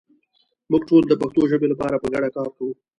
موږ 0.71 0.81
ټول 0.89 1.03
د 1.07 1.13
پښتو 1.21 1.41
ژبې 1.51 1.67
لپاره 1.69 1.95
په 2.01 2.07
ګډه 2.13 2.29
کار 2.37 2.47
کوو. 2.55 2.71